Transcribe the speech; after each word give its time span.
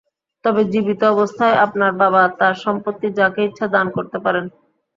তবে 0.45 0.61
জীবিত 0.71 1.01
অবস্থায় 1.13 1.55
আপনার 1.65 1.91
বাবা 2.01 2.21
তাঁর 2.39 2.55
সম্পত্তি 2.65 3.07
যাকে 3.19 3.41
ইচ্ছা 3.45 3.65
দান 3.75 3.87
করতে 3.95 4.17
পারেন। 4.25 4.45